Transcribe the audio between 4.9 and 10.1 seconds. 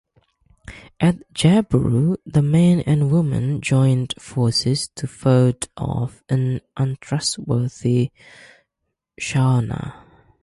to vote off an untrustworthy Shawna.